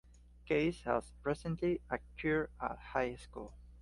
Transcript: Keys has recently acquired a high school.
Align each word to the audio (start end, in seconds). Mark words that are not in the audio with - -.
Keys 0.47 0.81
has 0.85 1.11
recently 1.23 1.79
acquired 1.91 2.49
a 2.59 2.75
high 2.75 3.13
school. 3.13 3.53